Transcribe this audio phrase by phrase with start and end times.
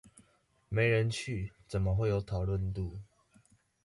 [0.69, 2.99] 沒人去，怎麼會有討論度？